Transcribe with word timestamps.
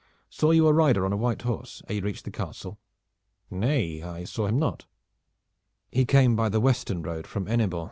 Saw 0.31 0.49
you 0.49 0.65
a 0.65 0.73
rider 0.73 1.05
on 1.05 1.13
a 1.13 1.15
white 1.15 1.43
horse 1.43 1.83
ere 1.87 1.97
you 1.97 2.01
reached 2.01 2.25
the 2.25 2.31
Castle?" 2.31 2.79
"Nay, 3.51 4.01
I 4.01 4.23
saw 4.23 4.47
him 4.47 4.57
not?" 4.57 4.87
"He 5.91 6.05
came 6.05 6.35
by 6.35 6.49
the 6.49 6.59
western 6.59 7.03
road 7.03 7.27
from 7.27 7.45
Hennebon. 7.45 7.79